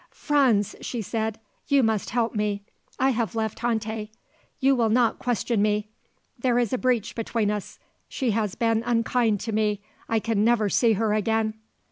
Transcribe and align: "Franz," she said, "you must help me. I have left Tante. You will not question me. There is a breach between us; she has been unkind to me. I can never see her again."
"Franz," 0.09 0.75
she 0.81 0.99
said, 0.99 1.39
"you 1.67 1.83
must 1.83 2.09
help 2.09 2.33
me. 2.33 2.63
I 2.97 3.11
have 3.11 3.35
left 3.35 3.59
Tante. 3.59 4.09
You 4.59 4.73
will 4.75 4.89
not 4.89 5.19
question 5.19 5.61
me. 5.61 5.89
There 6.39 6.57
is 6.57 6.73
a 6.73 6.79
breach 6.79 7.13
between 7.13 7.51
us; 7.51 7.77
she 8.09 8.31
has 8.31 8.55
been 8.55 8.81
unkind 8.83 9.39
to 9.41 9.51
me. 9.51 9.79
I 10.09 10.17
can 10.17 10.43
never 10.43 10.69
see 10.69 10.93
her 10.93 11.13
again." 11.13 11.53